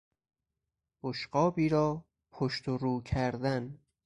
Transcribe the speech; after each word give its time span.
بشقابی 1.03 1.69
را 1.69 2.05
پشت 2.31 2.67
و 2.67 2.77
رو 2.77 3.01
کردن 3.03 3.79